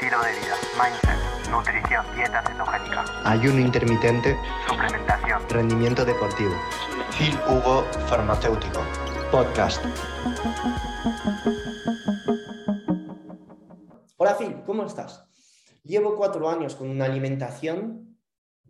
[0.00, 6.52] estilo de vida, mindset, nutrición, dieta cetogénica, ayuno intermitente, suplementación, rendimiento deportivo.
[7.18, 8.80] Phil Hugo Farmacéutico.
[9.32, 9.84] Podcast.
[14.18, 15.28] Hola Phil, ¿cómo estás?
[15.82, 18.16] Llevo cuatro años con una alimentación,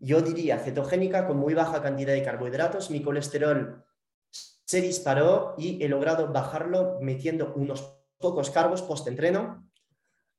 [0.00, 2.90] yo diría cetogénica, con muy baja cantidad de carbohidratos.
[2.90, 3.84] Mi colesterol
[4.30, 9.67] se disparó y he logrado bajarlo metiendo unos pocos carbos post-entreno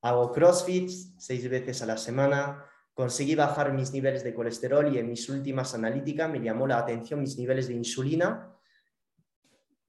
[0.01, 5.09] Hago CrossFit seis veces a la semana, conseguí bajar mis niveles de colesterol y en
[5.09, 8.55] mis últimas analíticas me llamó la atención mis niveles de insulina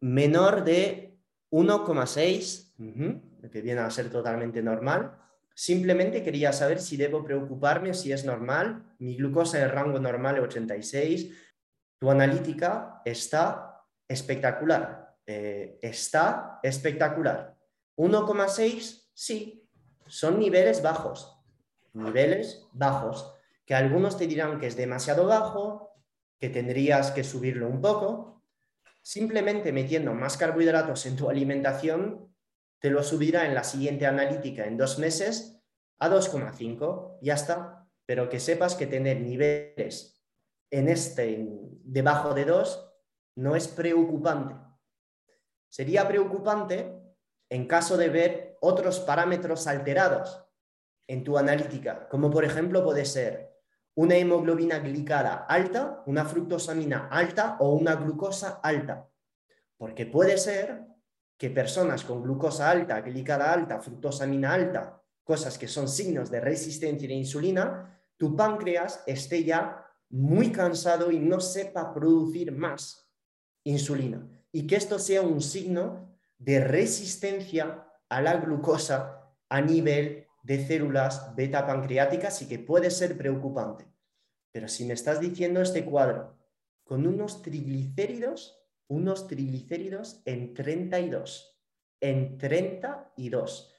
[0.01, 1.19] menor de
[1.51, 5.17] 1,6, que viene a ser totalmente normal.
[5.55, 8.95] Simplemente quería saber si debo preocuparme si es normal.
[8.98, 11.33] Mi glucosa de rango normal es 86.
[11.98, 15.17] Tu analítica está espectacular.
[15.27, 17.56] Eh, está espectacular.
[17.97, 19.59] 1,6, sí,
[20.10, 21.41] son niveles bajos,
[21.92, 25.94] niveles bajos, que algunos te dirán que es demasiado bajo,
[26.39, 28.42] que tendrías que subirlo un poco.
[29.02, 32.34] Simplemente metiendo más carbohidratos en tu alimentación,
[32.80, 35.62] te lo subirá en la siguiente analítica en dos meses
[35.98, 37.86] a 2,5, ya está.
[38.06, 40.20] Pero que sepas que tener niveles
[40.70, 41.47] en este
[41.84, 42.92] debajo de 2
[43.36, 44.56] no es preocupante.
[45.69, 47.00] Sería preocupante
[47.48, 50.44] en caso de ver otros parámetros alterados
[51.06, 53.50] en tu analítica, como por ejemplo puede ser
[53.94, 59.08] una hemoglobina glicada alta, una fructosamina alta o una glucosa alta.
[59.77, 60.86] Porque puede ser
[61.36, 67.08] que personas con glucosa alta, glicada alta, fructosamina alta, cosas que son signos de resistencia
[67.08, 73.11] la insulina, tu páncreas esté ya muy cansado y no sepa producir más
[73.64, 74.27] insulina.
[74.52, 81.34] Y que esto sea un signo de resistencia a la glucosa a nivel de células
[81.34, 83.86] beta pancreáticas y que puede ser preocupante.
[84.52, 86.36] Pero si me estás diciendo este cuadro
[86.84, 91.58] con unos triglicéridos, unos triglicéridos en 32,
[92.01, 93.74] en 32.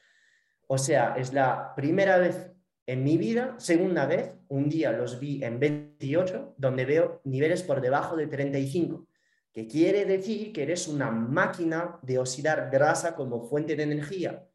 [0.67, 2.51] O sea, es la primera vez
[2.87, 7.81] en mi vida, segunda vez, un día los vi en 28, donde veo niveles por
[7.81, 9.07] debajo de 35
[9.53, 14.47] que quiere decir que eres una máquina de oxidar grasa como fuente de energía,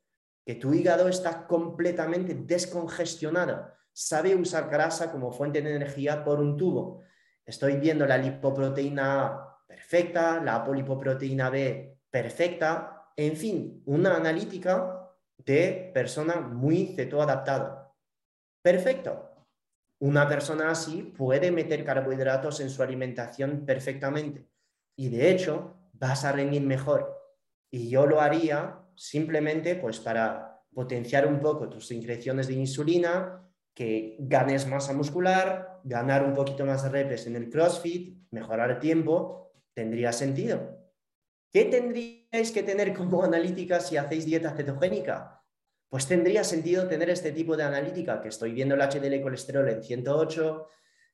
[0.44, 6.56] que tu hígado está completamente descongestionado, sabe usar grasa como fuente de energía por un
[6.56, 7.02] tubo.
[7.44, 15.90] Estoy viendo la lipoproteína A perfecta, la apolipoproteína B perfecta, en fin, una analítica de
[15.92, 17.92] persona muy cetoadaptada.
[18.62, 19.30] Perfecto.
[19.98, 24.48] Una persona así puede meter carbohidratos en su alimentación perfectamente
[24.96, 27.14] y de hecho vas a rendir mejor.
[27.70, 33.42] Y yo lo haría simplemente pues para potenciar un poco tus increciones de insulina,
[33.74, 38.78] que ganes masa muscular, ganar un poquito más de repes en el CrossFit, mejorar el
[38.78, 40.76] tiempo, tendría sentido.
[41.52, 45.42] ¿Qué tendríais que tener como analítica si hacéis dieta cetogénica?
[45.88, 49.82] Pues tendría sentido tener este tipo de analítica, que estoy viendo el HDL colesterol en
[49.82, 50.68] 108,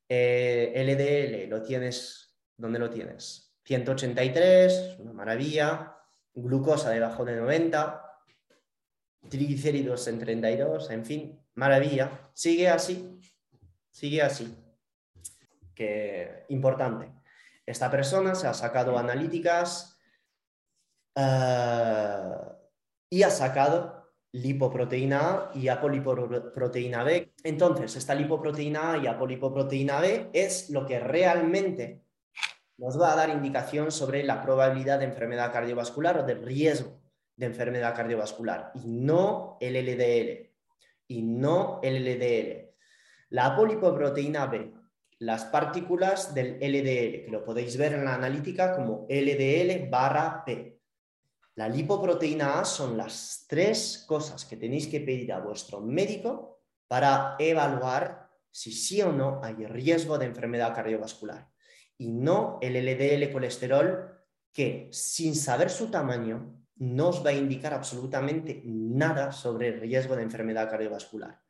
[0.08, 3.51] eh, LDL, lo tienes, ¿dónde lo tienes?
[3.64, 5.96] 183, una maravilla,
[6.34, 8.02] glucosa debajo de 90,
[9.28, 12.30] triglicéridos en 32, en fin, maravilla.
[12.34, 13.20] Sigue así,
[13.90, 14.56] sigue así.
[15.74, 17.12] Que importante.
[17.64, 19.98] Esta persona se ha sacado analíticas
[21.14, 22.34] eh,
[23.10, 27.34] y ha sacado lipoproteína A y apolipoproteína B.
[27.44, 32.01] Entonces, esta lipoproteína A y apolipoproteína B es lo que realmente
[32.78, 37.00] nos va a dar indicación sobre la probabilidad de enfermedad cardiovascular o de riesgo
[37.36, 40.50] de enfermedad cardiovascular y no el LDL.
[41.08, 42.74] Y no el LDL.
[43.30, 44.72] La apolipoproteína B,
[45.18, 50.80] las partículas del LDL, que lo podéis ver en la analítica como LDL barra P.
[51.54, 57.36] La lipoproteína A son las tres cosas que tenéis que pedir a vuestro médico para
[57.38, 61.51] evaluar si sí o no hay riesgo de enfermedad cardiovascular
[62.02, 64.10] y no el LDL colesterol
[64.52, 70.24] que sin saber su tamaño no va a indicar absolutamente nada sobre el riesgo de
[70.24, 71.40] enfermedad cardiovascular.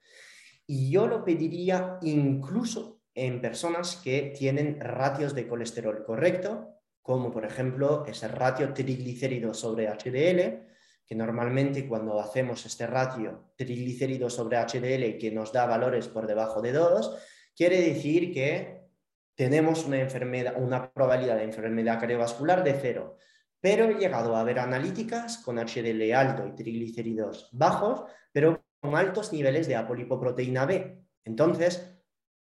[0.66, 6.68] Y yo lo pediría incluso en personas que tienen ratios de colesterol correcto,
[7.00, 10.66] como por ejemplo ese ratio triglicérido sobre HDL,
[11.06, 16.60] que normalmente cuando hacemos este ratio triglicérido sobre HDL que nos da valores por debajo
[16.60, 17.18] de 2,
[17.56, 18.71] quiere decir que
[19.34, 23.16] tenemos una, enfermedad, una probabilidad de enfermedad cardiovascular de cero.
[23.60, 29.68] Pero he llegado a ver analíticas con HDL alto y triglicéridos bajos, pero altos niveles
[29.68, 31.04] de apolipoproteína B.
[31.24, 31.92] Entonces,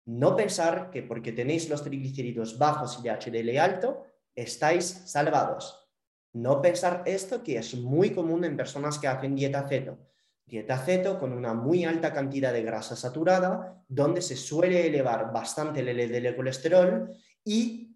[0.06, 4.06] no pensar que porque tenéis los triglicéridos bajos y HDL alto,
[4.36, 5.89] estáis salvados.
[6.34, 9.98] No pensar esto que es muy común en personas que hacen dieta ceto.
[10.48, 15.82] Dieta ceto con una muy alta cantidad de grasa saturada, donde se suele elevar bastante
[15.82, 17.12] el LDL colesterol
[17.44, 17.94] y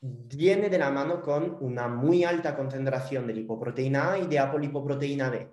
[0.00, 5.30] viene de la mano con una muy alta concentración de lipoproteína A y de apolipoproteína
[5.30, 5.48] B.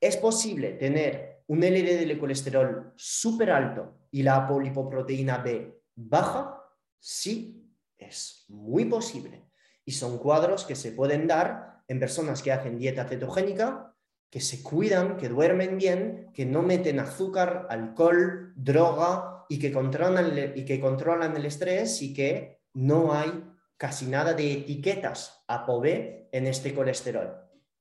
[0.00, 6.64] Es posible tener un LDL colesterol súper alto y la apolipoproteína B baja,
[6.98, 7.64] sí,
[7.96, 9.50] es muy posible.
[9.84, 13.94] Y son cuadros que se pueden dar en personas que hacen dieta cetogénica,
[14.30, 20.38] que se cuidan, que duermen bien, que no meten azúcar, alcohol, droga y que controlan
[20.38, 23.44] el, y que controlan el estrés y que no hay
[23.76, 27.36] casi nada de etiquetas ApoB en este colesterol.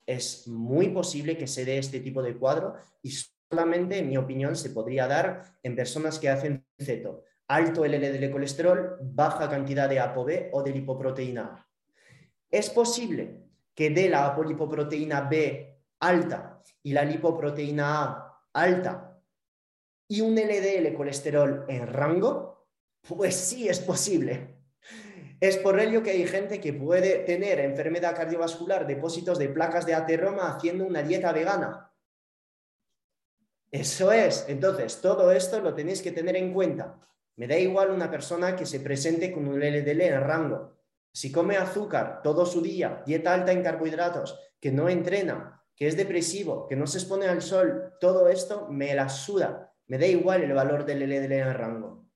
[0.05, 3.11] Es muy posible que se dé este tipo de cuadro y
[3.49, 7.23] solamente, en mi opinión, se podría dar en personas que hacen ceto.
[7.49, 11.65] Alto LDL colesterol, baja cantidad de ApoB o de lipoproteína
[12.49, 19.07] Es posible que dé la apolipoproteína B alta y la lipoproteína A alta
[20.07, 22.67] y un LDL colesterol en rango,
[23.01, 24.55] pues sí es posible.
[25.39, 29.94] Es por ello que hay gente que puede tener enfermedad cardiovascular, depósitos de placas de
[29.94, 31.91] ateroma haciendo una dieta vegana.
[33.69, 34.45] Eso es.
[34.47, 36.99] Entonces, todo esto lo tenéis que tener en cuenta.
[37.35, 40.77] Me da igual una persona que se presente con un LDL en rango.
[41.13, 45.95] Si come azúcar todo su día, dieta alta en carbohidratos, que no entrena, que es
[45.95, 49.71] depresivo, que no se expone al sol, todo esto me la suda.
[49.85, 52.09] Me da igual el valor del LDL en rango.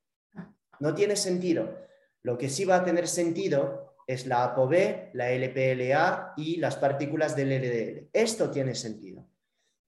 [0.79, 1.77] No tiene sentido.
[2.23, 7.35] Lo que sí va a tener sentido es la ApoB, la LPLA y las partículas
[7.35, 8.09] del LDL.
[8.11, 9.27] Esto tiene sentido.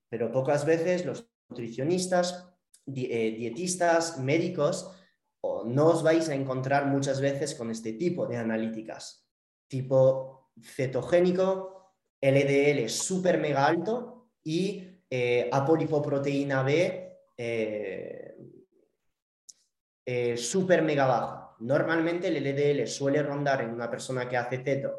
[0.08, 2.48] Pero pocas veces los nutricionistas,
[2.86, 4.92] eh, dietistas, médicos,
[5.66, 9.28] no os vais a encontrar muchas veces con este tipo de analíticas,
[9.68, 11.83] tipo cetogénico,
[12.32, 18.36] LDL súper mega alto y eh, apolipoproteína B eh,
[20.38, 21.56] súper mega baja.
[21.60, 24.96] Normalmente el LDL suele rondar en una persona que hace ceto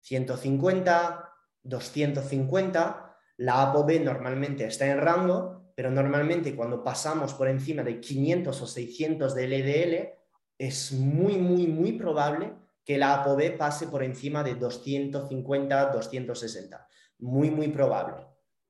[0.00, 1.32] 150,
[1.62, 8.60] 250, la ApoB normalmente está en rango pero normalmente cuando pasamos por encima de 500
[8.62, 10.10] o 600 de LDL,
[10.58, 12.52] es muy, muy, muy probable
[12.84, 16.88] que la ApoB pase por encima de 250, 260.
[17.18, 18.26] Muy, muy probable.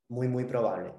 [0.09, 0.93] Muy, muy probable.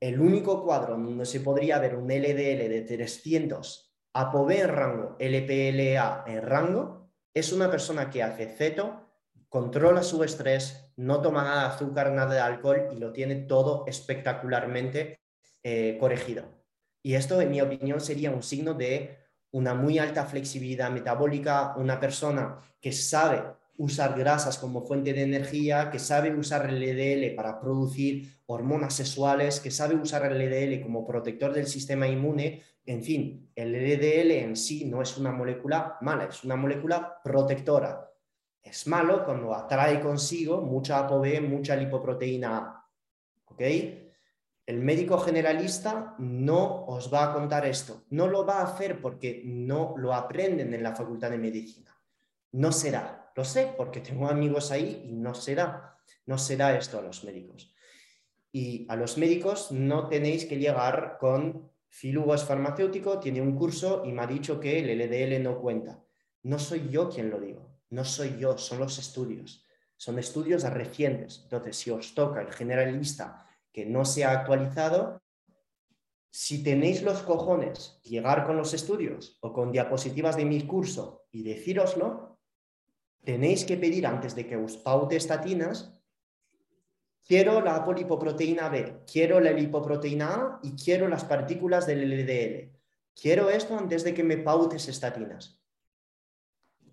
[0.00, 6.24] El único cuadro donde se podría ver un LDL de 300, ApoB en rango, LPLA
[6.26, 9.04] en rango, es una persona que hace ceto,
[9.48, 13.84] controla su estrés, no toma nada de azúcar, nada de alcohol y lo tiene todo
[13.86, 15.20] espectacularmente
[15.62, 16.44] eh, corregido.
[17.02, 19.23] Y esto, en mi opinión, sería un signo de
[19.54, 23.42] una muy alta flexibilidad metabólica, una persona que sabe
[23.76, 29.58] usar grasas como fuente de energía, que sabe usar el LDL para producir hormonas sexuales,
[29.60, 32.62] que sabe usar el LDL como protector del sistema inmune.
[32.86, 38.10] En fin, el LDL en sí no es una molécula mala, es una molécula protectora
[38.64, 42.88] es malo cuando atrae consigo mucha ApoB, mucha lipoproteína A.
[43.44, 43.60] ¿Ok?
[44.66, 48.04] El médico generalista no os va a contar esto.
[48.10, 51.94] No lo va a hacer porque no lo aprenden en la facultad de medicina.
[52.52, 53.30] No será.
[53.36, 55.98] Lo sé porque tengo amigos ahí y no será.
[56.26, 57.74] No será esto a los médicos.
[58.52, 64.02] Y a los médicos no tenéis que llegar con Filugo es farmacéutico, tiene un curso
[64.04, 66.02] y me ha dicho que el LDL no cuenta.
[66.42, 69.64] No soy yo quien lo digo no soy yo, son los estudios.
[69.96, 71.40] Son estudios recientes.
[71.44, 73.43] Entonces, si os toca el generalista
[73.74, 75.20] que no se ha actualizado,
[76.30, 81.42] si tenéis los cojones llegar con los estudios o con diapositivas de mi curso y
[81.42, 82.38] decíroslo,
[83.24, 86.00] tenéis que pedir antes de que os paute estatinas,
[87.26, 92.70] quiero la apolipoproteína B, quiero la lipoproteína A y quiero las partículas del LDL.
[93.20, 95.60] Quiero esto antes de que me pautes estatinas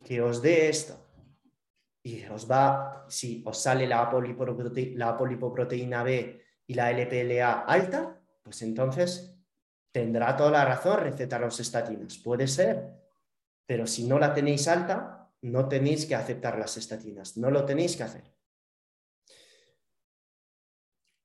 [0.03, 0.97] que os dé esto
[2.03, 9.35] y os va, si os sale la, apolipoproteína B y la LPLA alta, pues entonces
[9.91, 12.17] tendrá toda la razón recetar los estatinas.
[12.17, 12.93] Puede ser,
[13.65, 17.97] pero si no la tenéis alta, no tenéis que aceptar las estatinas, no lo tenéis
[17.97, 18.23] que hacer.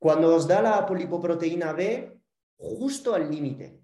[0.01, 2.21] Cuando os da la polipoproteína B,
[2.57, 3.81] justo al límite,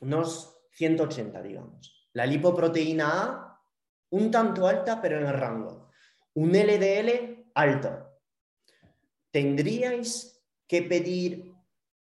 [0.00, 2.10] unos 180, digamos.
[2.12, 3.62] La lipoproteína A
[4.10, 5.90] un tanto alta, pero en el rango.
[6.34, 8.18] Un LDL alto.
[9.30, 10.41] Tendríais
[10.72, 11.52] que pedir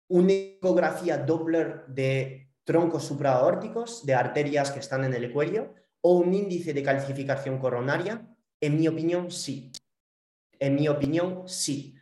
[0.10, 6.34] una ecografía Doppler de troncos supraaórticos, de arterias que están en el cuello, o un
[6.34, 8.28] índice de calcificación coronaria?
[8.60, 9.72] En mi opinión, sí.
[10.60, 11.96] En mi opinión, sí.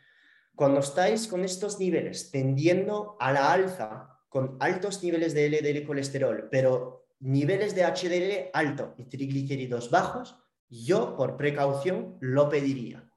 [0.56, 6.48] Cuando estáis con estos niveles tendiendo a la alza, con altos niveles de LDL colesterol,
[6.50, 10.36] pero niveles de HDL alto y triglicéridos bajos,
[10.68, 13.08] yo por precaución lo pediría.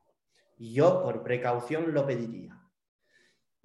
[0.59, 2.59] Yo por precaución lo pediría.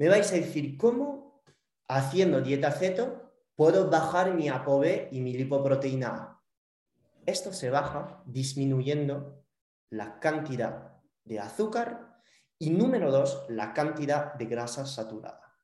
[0.03, 1.41] Me vais a decir, ¿cómo
[1.87, 6.43] haciendo dieta ceto puedo bajar mi ApoB y mi lipoproteína A?
[7.25, 9.45] Esto se baja disminuyendo
[9.89, 12.19] la cantidad de azúcar
[12.59, 15.55] y número dos, la cantidad de grasa saturada.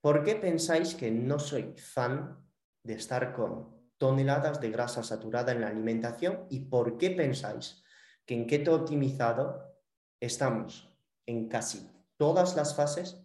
[0.00, 2.42] ¿Por qué pensáis que no soy fan
[2.82, 6.46] de estar con toneladas de grasa saturada en la alimentación?
[6.48, 7.84] ¿Y por qué pensáis
[8.24, 9.76] que en keto optimizado
[10.20, 10.90] estamos
[11.26, 11.86] en casi
[12.20, 13.18] todas las fases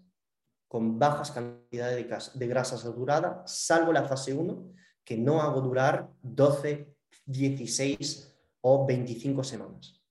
[0.70, 4.72] con bajas cantidades de grasa saturada, salvo la fase 1,
[5.04, 10.02] que no hago durar 12, 16 o 25 semanas?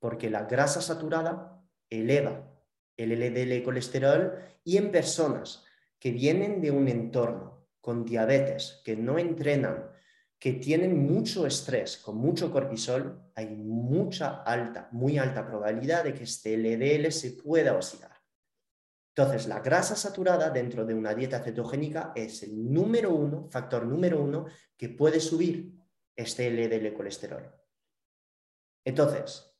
[0.00, 2.50] Porque la grasa saturada eleva
[2.96, 4.32] el LDL colesterol
[4.64, 5.62] y en personas
[6.00, 9.88] que vienen de un entorno con diabetes, que no entrenan,
[10.36, 16.24] que tienen mucho estrés, con mucho cortisol, hay mucha alta, muy alta probabilidad de que
[16.24, 18.15] este LDL se pueda oxidar.
[19.18, 24.20] Entonces, la grasa saturada dentro de una dieta cetogénica es el número uno, factor número
[24.20, 24.44] uno,
[24.76, 25.72] que puede subir
[26.14, 27.50] este LDL colesterol.
[28.84, 29.56] Entonces,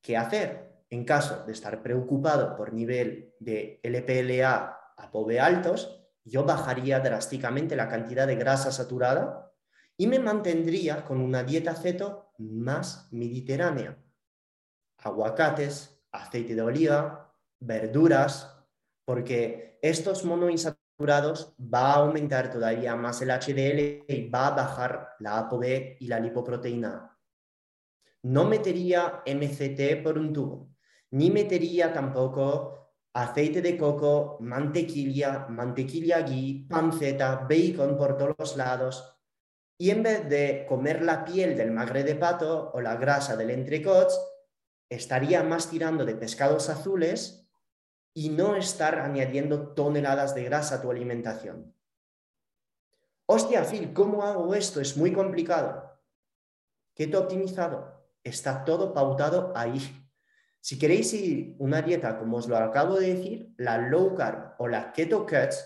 [0.00, 0.84] ¿qué hacer?
[0.90, 7.74] En caso de estar preocupado por nivel de LPLA a POVE altos, yo bajaría drásticamente
[7.74, 9.52] la cantidad de grasa saturada
[9.96, 13.98] y me mantendría con una dieta ceto más mediterránea.
[14.98, 18.59] Aguacates, aceite de oliva, verduras,
[19.10, 25.36] porque estos monoinsaturados va a aumentar todavía más el HDL y va a bajar la
[25.36, 27.18] ApoB y la lipoproteína.
[28.22, 30.76] No metería MCT por un tubo,
[31.10, 39.18] ni metería tampoco aceite de coco, mantequilla, mantequilla ghee, panceta, bacon por todos los lados.
[39.76, 43.50] Y en vez de comer la piel del magre de pato o la grasa del
[43.50, 44.08] entrecot,
[44.88, 47.40] estaría más tirando de pescados azules
[48.14, 51.74] y no estar añadiendo toneladas de grasa a tu alimentación.
[53.26, 54.80] Hostia, Phil, ¿cómo hago esto?
[54.80, 55.98] Es muy complicado.
[56.94, 58.04] ¿Qué te optimizado?
[58.24, 59.80] Está todo pautado ahí.
[60.60, 64.68] Si queréis ir una dieta, como os lo acabo de decir, la low carb o
[64.68, 65.64] la keto cuts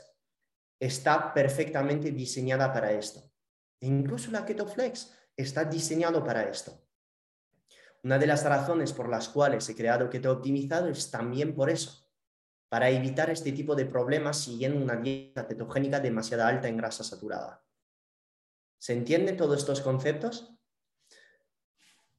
[0.79, 3.33] está perfectamente diseñada para esto.
[3.81, 6.81] E incluso la keto flex está diseñado para esto.
[8.05, 12.04] Una de las razones por las cuales he creado keto optimizado es también por eso,
[12.75, 17.65] para evitar este tipo de problemas siguiendo una dieta cetogénica demasiado alta en grasa saturada.
[18.79, 20.59] ¿Se entienden todos estos conceptos?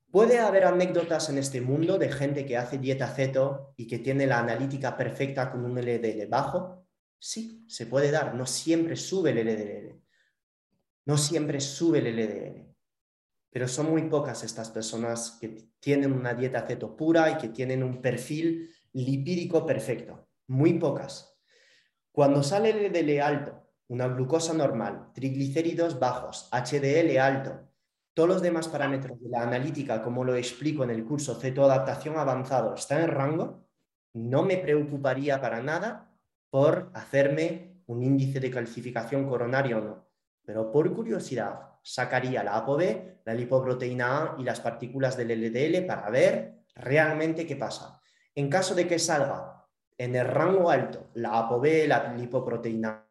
[0.10, 4.28] ¿Puede haber anécdotas en este mundo de gente que hace dieta ceto y que tiene
[4.28, 6.88] la analítica perfecta con un LDL bajo?
[7.20, 8.34] Sí, se puede dar.
[8.34, 10.02] No siempre sube el LDL.
[11.04, 12.74] No siempre sube el LDL.
[13.50, 17.84] Pero son muy pocas estas personas que tienen una dieta ceto pura y que tienen
[17.84, 20.30] un perfil lipídico perfecto.
[20.48, 21.38] Muy pocas.
[22.12, 27.68] Cuando sale el LDL alto, una glucosa normal, triglicéridos bajos, HDL alto,
[28.14, 32.74] todos los demás parámetros de la analítica, como lo explico en el curso Cetoadaptación Avanzado,
[32.75, 33.68] están en rango,
[34.14, 36.16] no me preocuparía para nada
[36.50, 40.08] por hacerme un índice de calcificación coronario o no.
[40.46, 46.10] Pero por curiosidad, sacaría la ApoB, la lipoproteína A y las partículas del LDL para
[46.10, 48.00] ver realmente qué pasa.
[48.34, 49.65] En caso de que salga
[49.98, 53.06] en el rango alto la ApoB, la lipoproteína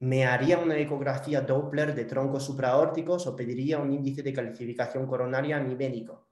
[0.00, 5.58] me haría una ecografía Doppler de troncos supraórticos o pediría un índice de calcificación coronaria
[5.60, 6.28] médico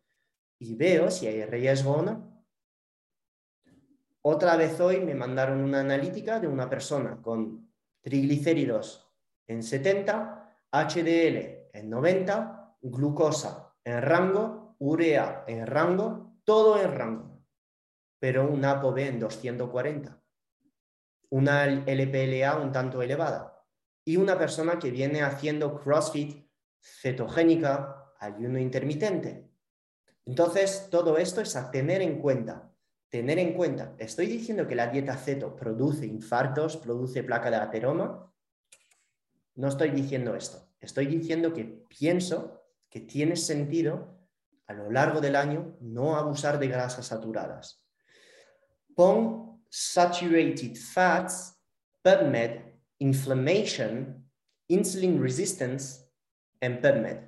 [0.59, 2.45] Y veo si hay riesgo o no.
[4.21, 7.73] Otra vez hoy me mandaron una analítica de una persona con
[8.03, 9.11] triglicéridos
[9.47, 17.32] en 70, HDL en 90, glucosa en rango, urea en rango, todo en rango,
[18.23, 20.23] pero un ApoB en 240,
[21.31, 23.67] una LPLA un tanto elevada
[24.05, 26.47] y una persona que viene haciendo CrossFit
[26.81, 29.51] cetogénica, ayuno intermitente.
[30.25, 32.73] Entonces, todo esto es a tener en cuenta.
[33.09, 38.33] Tener en cuenta, estoy diciendo que la dieta ceto produce infartos, produce placa de ateroma.
[39.57, 40.69] No estoy diciendo esto.
[40.79, 44.17] Estoy diciendo que pienso que tiene sentido
[44.69, 47.82] a lo largo del año no abusar de grasas saturadas.
[48.97, 51.55] Pon saturated fats
[52.05, 52.61] PubMed,
[53.01, 54.25] Inflammation,
[54.69, 56.05] Insulin Resistance,
[56.61, 57.21] and PubMed.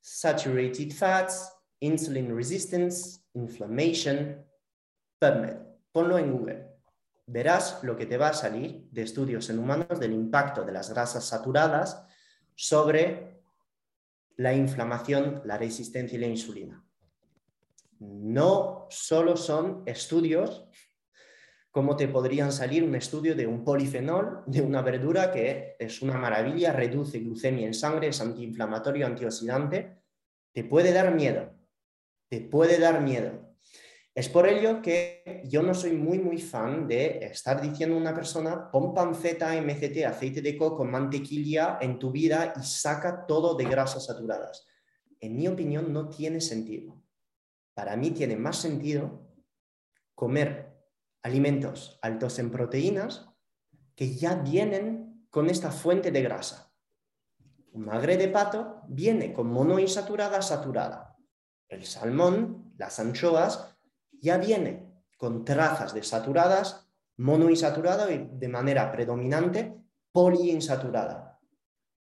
[0.00, 1.50] Saturated fats,
[1.82, 4.44] insulin resistance, inflammation,
[5.20, 5.58] PubMed.
[5.92, 6.66] Ponlo en Google.
[7.26, 10.90] Verás lo que te va a salir de estudios en humanos del impacto de las
[10.90, 12.02] grasas saturadas
[12.54, 13.42] sobre
[14.36, 16.84] la inflamación, la resistencia y la insulina.
[18.00, 20.66] No solo son estudios
[21.70, 26.18] como te podrían salir un estudio de un polifenol, de una verdura que es una
[26.18, 30.02] maravilla, reduce glucemia en sangre, es antiinflamatorio, antioxidante,
[30.52, 31.52] te puede dar miedo,
[32.28, 33.54] te puede dar miedo.
[34.12, 38.14] Es por ello que yo no soy muy, muy fan de estar diciendo a una
[38.14, 43.64] persona, pon panceta, MCT, aceite de coco, mantequilla en tu vida y saca todo de
[43.64, 44.66] grasas saturadas.
[45.20, 46.99] En mi opinión, no tiene sentido.
[47.74, 49.26] Para mí tiene más sentido
[50.14, 50.70] comer
[51.22, 53.28] alimentos altos en proteínas
[53.94, 56.72] que ya vienen con esta fuente de grasa.
[57.72, 61.16] Un magre de pato viene con monoinsaturada saturada.
[61.68, 63.76] El salmón, las anchoas,
[64.12, 69.76] ya viene con trazas de saturadas, monoinsaturada y de manera predominante
[70.12, 71.38] poliinsaturada.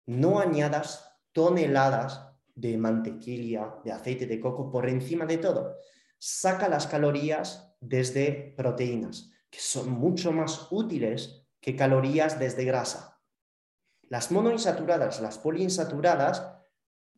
[0.07, 2.30] No añadas toneladas
[2.61, 5.77] de mantequilla, de aceite de coco por encima de todo.
[6.19, 13.19] Saca las calorías desde proteínas, que son mucho más útiles que calorías desde grasa.
[14.03, 16.53] Las monoinsaturadas, las poliinsaturadas,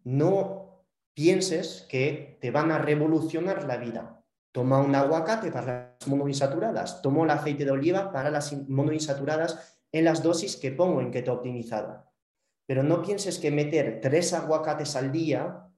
[0.03, 4.23] no pienses que te van a revolucionar la vida.
[4.53, 10.05] Toma un aguacate para las monoinsaturadas, tomo el aceite de oliva para las monoinsaturadas en
[10.05, 12.12] las dosis que pongo en keto optimizada.
[12.65, 15.70] Pero no pienses que meter tres aguacates al día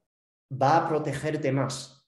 [0.51, 2.08] va a protegerte más.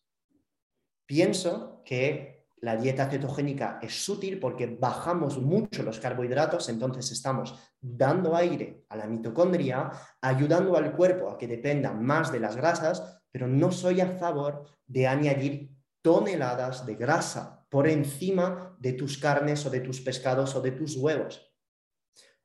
[1.05, 8.35] Pienso que la dieta cetogénica es útil porque bajamos mucho los carbohidratos, entonces estamos dando
[8.35, 9.91] aire a la mitocondria,
[10.21, 14.65] ayudando al cuerpo a que dependa más de las grasas, pero no soy a favor
[14.87, 20.61] de añadir toneladas de grasa por encima de tus carnes o de tus pescados o
[20.61, 21.46] de tus huevos.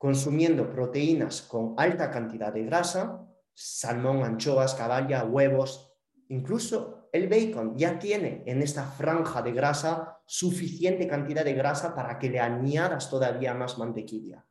[0.03, 5.93] Consumiendo proteínas con alta cantidad de grasa, salmón, anchoas, caballa, huevos,
[6.27, 12.19] incluso el bacon ya tiene en esta franja de grasa suficiente cantidad de grasa para
[12.19, 14.45] que le añadas todavía más mantequilla.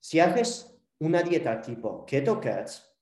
[0.00, 2.94] Si haces una dieta tipo Keto Cats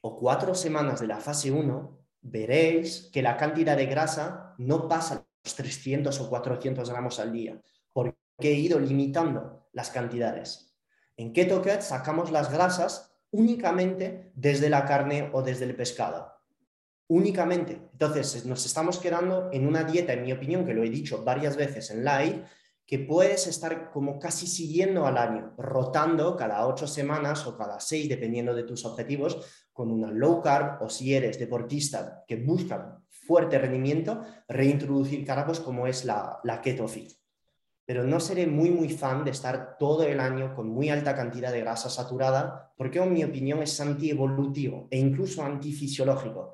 [0.00, 5.26] o cuatro semanas de la fase 1, veréis que la cantidad de grasa no pasa
[5.44, 7.60] los 300 o 400 gramos al día,
[7.92, 10.71] porque he ido limitando las cantidades.
[11.16, 16.32] En Keto Cats sacamos las grasas únicamente desde la carne o desde el pescado
[17.12, 17.90] únicamente.
[17.92, 21.56] Entonces, nos estamos quedando en una dieta, en mi opinión, que lo he dicho varias
[21.56, 22.42] veces en live,
[22.86, 28.08] que puedes estar como casi siguiendo al año, rotando cada ocho semanas o cada seis,
[28.08, 33.58] dependiendo de tus objetivos, con una low carb o si eres deportista que busca fuerte
[33.58, 37.12] rendimiento, reintroducir cargos como es la, la keto fit.
[37.84, 41.50] Pero no seré muy, muy fan de estar todo el año con muy alta cantidad
[41.50, 46.52] de grasa saturada, porque en mi opinión es antievolutivo e incluso antifisiológico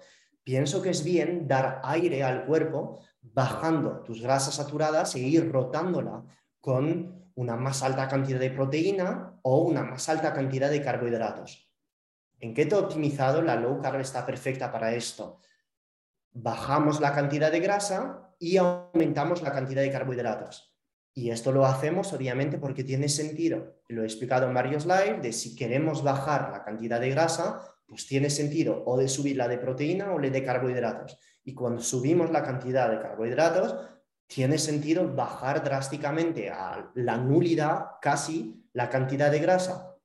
[0.48, 6.24] pienso que es bien dar aire al cuerpo bajando tus grasas saturadas e ir rotándola
[6.58, 11.70] con una más alta cantidad de proteína o una más alta cantidad de carbohidratos.
[12.40, 15.38] En keto optimizado, la low carb está perfecta para esto.
[16.32, 20.74] Bajamos la cantidad de grasa y aumentamos la cantidad de carbohidratos.
[21.18, 23.80] Y esto lo hacemos obviamente porque tiene sentido.
[23.88, 28.06] Lo he explicado en varios live de si queremos bajar la cantidad de grasa, pues
[28.06, 31.18] tiene sentido o de subir la de proteína o la de carbohidratos.
[31.42, 33.74] Y cuando subimos la cantidad de carbohidratos,
[34.28, 39.96] tiene sentido bajar drásticamente a la nulidad casi la cantidad de grasa.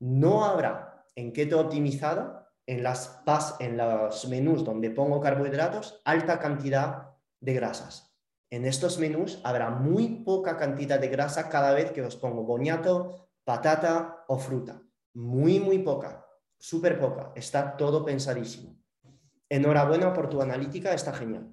[0.00, 3.20] No habrá en keto optimizado, en, las
[3.60, 8.13] en los menús donde pongo carbohidratos, alta cantidad de grasas.
[8.54, 13.26] En estos menús habrá muy poca cantidad de grasa cada vez que os pongo boñato,
[13.42, 14.80] patata o fruta.
[15.14, 16.24] Muy, muy poca
[16.64, 18.78] súper poca, está todo pensadísimo.
[19.50, 21.52] Enhorabuena por tu analítica, está genial.